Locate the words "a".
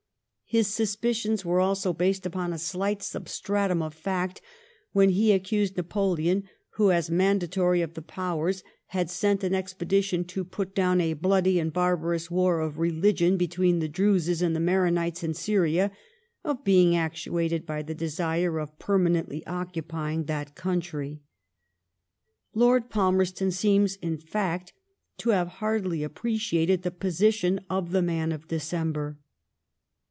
2.51-2.57, 10.99-11.13